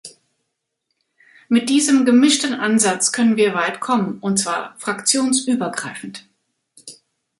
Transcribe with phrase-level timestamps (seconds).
[1.47, 6.27] Mit diesem gemischten Ansatz können wir weit kommen, und zwar fraktionsübergreifend.